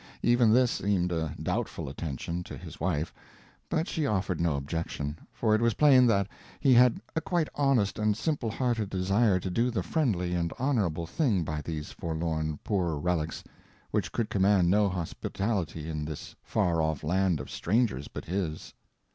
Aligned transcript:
Even 0.23 0.51
this 0.51 0.71
seemed 0.71 1.11
a 1.11 1.35
doubtful 1.39 1.87
attention, 1.87 2.41
to 2.45 2.57
his 2.57 2.79
wife, 2.79 3.13
but 3.69 3.87
she 3.87 4.07
offered 4.07 4.41
no 4.41 4.55
objection, 4.55 5.15
for 5.31 5.53
it 5.53 5.61
was 5.61 5.75
plain 5.75 6.07
that 6.07 6.27
he 6.59 6.73
had 6.73 6.99
a 7.15 7.21
quite 7.21 7.47
honest 7.53 7.99
and 7.99 8.17
simple 8.17 8.49
hearted 8.49 8.89
desire 8.89 9.39
to 9.39 9.51
do 9.51 9.69
the 9.69 9.83
friendly 9.83 10.33
and 10.33 10.53
honourable 10.53 11.05
thing 11.05 11.43
by 11.43 11.61
these 11.61 11.91
forlorn 11.91 12.57
poor 12.63 12.95
relics 12.95 13.43
which 13.91 14.11
could 14.11 14.31
command 14.31 14.71
no 14.71 14.89
hospitality 14.89 15.87
in 15.87 16.03
this 16.05 16.35
far 16.41 16.81
off 16.81 17.03
land 17.03 17.39
of 17.39 17.51
strangers 17.51 18.07
but 18.07 18.25
his. 18.25 18.73